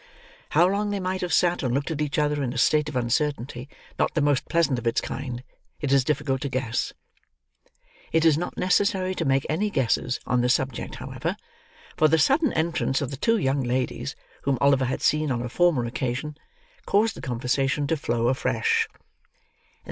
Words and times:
How 0.57 0.65
long 0.67 0.89
they 0.89 0.99
might 0.99 1.21
have 1.21 1.31
sat 1.31 1.61
and 1.61 1.75
looked 1.75 1.91
at 1.91 2.01
each 2.01 2.17
other, 2.17 2.41
in 2.41 2.53
a 2.53 2.57
state 2.57 2.89
of 2.89 2.95
uncertainty 2.95 3.69
not 3.99 4.15
the 4.15 4.21
most 4.21 4.49
pleasant 4.49 4.79
of 4.79 4.87
its 4.87 4.99
kind, 4.99 5.43
it 5.79 5.91
is 5.91 6.03
difficult 6.03 6.41
to 6.41 6.49
guess. 6.49 6.91
It 8.11 8.25
is 8.25 8.35
not 8.35 8.57
necessary 8.57 9.13
to 9.13 9.25
make 9.25 9.45
any 9.47 9.69
guesses 9.69 10.19
on 10.25 10.41
the 10.41 10.49
subject, 10.49 10.95
however; 10.95 11.37
for 11.97 12.07
the 12.07 12.17
sudden 12.17 12.51
entrance 12.53 12.99
of 12.99 13.11
the 13.11 13.15
two 13.15 13.37
young 13.37 13.61
ladies 13.61 14.15
whom 14.41 14.57
Oliver 14.59 14.85
had 14.85 15.03
seen 15.03 15.29
on 15.29 15.43
a 15.43 15.49
former 15.49 15.85
occasion, 15.85 16.35
caused 16.87 17.15
the 17.15 17.21
conversation 17.21 17.85
to 17.85 17.95
flow 17.95 18.27
afresh. 18.27 18.87